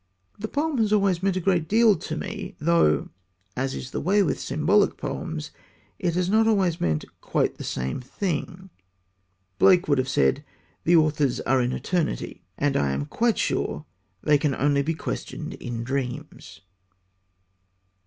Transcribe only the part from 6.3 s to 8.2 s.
always meant quite the same